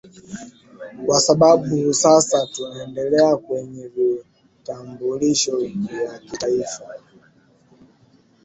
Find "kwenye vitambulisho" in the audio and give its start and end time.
3.37-5.57